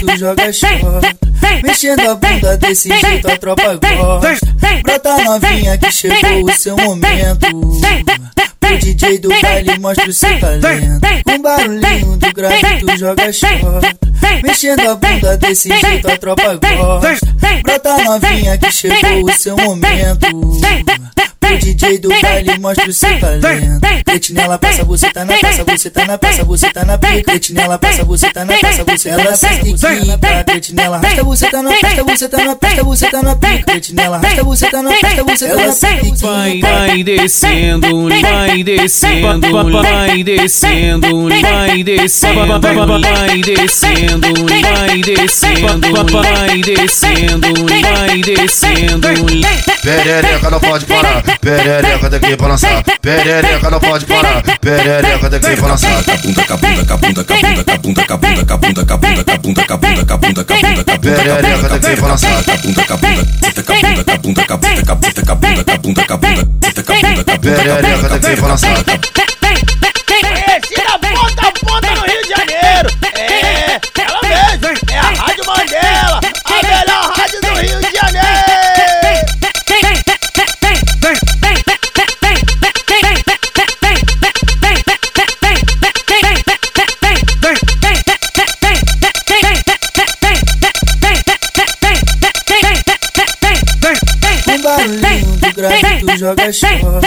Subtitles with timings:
[0.00, 1.00] tu joga chora.
[1.64, 4.46] Mexendo a bunda desse jeito a tropa gosta.
[4.82, 7.46] Brota novinha que chegou o seu momento.
[7.56, 11.00] O DJ do baile mostra o seu talento.
[11.24, 13.98] Com barulhinho do grave tu joga chora.
[14.44, 17.26] Mexendo a bunda desse jeito a tropa gosta.
[17.62, 20.26] Brota novinha que chegou o seu momento.
[21.54, 23.46] O DJ do baile mostra o seu talento.
[24.04, 27.22] Cretinela passa você tá na passa você tá na passa você tá na pica.
[27.22, 29.88] Cretinela passa você tá na passa você ela se equipa.
[30.44, 33.62] Cretinela arrasta você tá na pasta você tá na pasta você tá na pica.
[33.64, 36.26] Cretinela arrasta você tá na pasta você tá na pica.
[36.26, 39.40] Vai, vai descendo, vai descendo,
[39.82, 42.60] vai descendo, vai descendo,
[43.00, 44.28] vai descendo,
[45.02, 47.48] vai descendo, vai descendo,
[47.82, 49.08] vai descendo.
[49.82, 52.84] Perereca não pode parar, perereca tem que balançar.
[53.00, 56.04] Perereca não pode parar, perereca tem que balançar.
[56.04, 62.44] Cabunda, cabunda, cabunda, cabunda, cabunda, cabunda, cabunda, cabunda, cabunda, cabunda, cabunda, cabunda, cabunda, Perereca balançar.
[62.44, 68.34] cabunda, cabunda, senta cabunda, cabunda, cabunda, cabunda, cabunda, cabunda, cabunda, senta cabunda, cabunda, Perereca tem
[68.34, 69.07] que balançar.
[96.28, 97.00] Joga chora.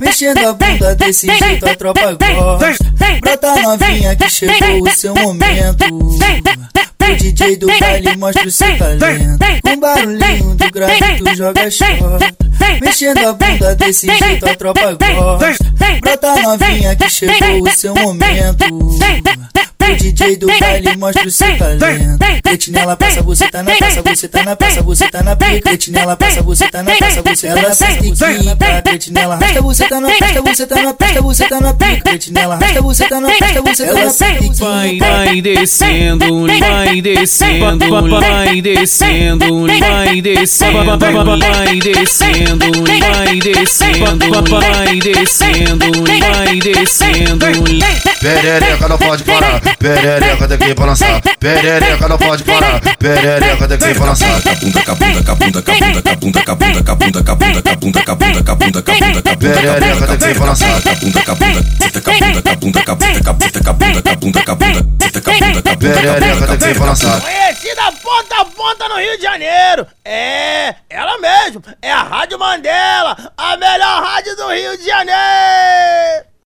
[0.00, 2.84] Mexendo a bunda desse jeito a tropa gosta.
[3.20, 5.84] Brota novinha que chegou o seu momento.
[5.94, 9.38] O DJ do baile mostra o seu talento.
[9.62, 12.34] Com barulhinho do grave tu joga chora.
[12.80, 15.64] Mexendo a bunda desse jeito a tropa gosta.
[16.00, 18.64] Brota novinha que chegou o seu momento.
[19.88, 21.84] O DJ do baile mostra o seu talento.
[22.42, 25.60] Cretinela passa você tá na passa você tá na passa você tá na pica.
[25.60, 28.26] Cretinela passa você tá na passa você ela se equipa.
[28.82, 32.00] Cretinela arrasta você tá na pasta você tá na pasta você tá na pica.
[32.02, 34.54] Cretinela arrasta você tá na pasta você tá na pica.
[34.58, 37.78] Vai, vai descendo, vai descendo,
[38.20, 44.26] vai descendo, vai descendo, vai descendo, vai descendo,
[44.60, 48.15] vai descendo, vai descendo.
[48.26, 51.22] Perereca não pode parar, perereca tem que balançar.
[51.38, 54.42] Perereca não pode parar, perereca tem que balançar.
[54.42, 60.18] cabunda, cabunda, cabunda, cabunda, cabunda, cabunda, cabunda, cabunda, cabunda, cabunda, cabunda, cabunda, cabunda, Perereca tem
[60.18, 60.82] que balançar.
[60.82, 61.62] cabunda, cabunda,
[62.02, 67.20] cabunda, cabunda, cabunda, cabunda, cabunda, cabunda, cabunda, cabunda, cabunda, Perereca tem que balançar.
[67.20, 69.86] Conhecida ponta a ponta no Rio de Janeiro.
[70.04, 71.62] É, ela mesmo.
[71.80, 76.25] É a Rádio Mandela, a melhor rádio do Rio de Janeiro.